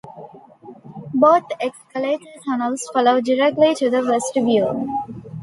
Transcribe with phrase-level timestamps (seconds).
[1.13, 4.87] Both escalator tunnels follow directly to the vestibule.